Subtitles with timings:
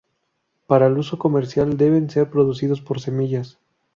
[0.65, 3.59] Para el uso comercial deben ser producidos por semillas.